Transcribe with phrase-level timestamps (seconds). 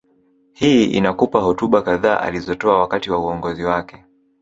[0.53, 4.05] Hii inakupa hotuba kadhaa alizotoa wakati wa uongozi wake